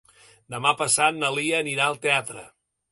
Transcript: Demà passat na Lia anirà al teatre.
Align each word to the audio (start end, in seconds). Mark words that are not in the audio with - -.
Demà 0.53 0.71
passat 0.79 1.21
na 1.21 1.31
Lia 1.37 1.61
anirà 1.65 1.91
al 1.93 2.03
teatre. 2.09 2.49